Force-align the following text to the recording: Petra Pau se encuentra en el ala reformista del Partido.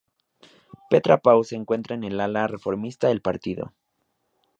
Petra 0.89 1.17
Pau 1.19 1.43
se 1.43 1.55
encuentra 1.55 1.93
en 1.93 2.03
el 2.03 2.19
ala 2.21 2.47
reformista 2.47 3.09
del 3.09 3.21
Partido. 3.21 3.71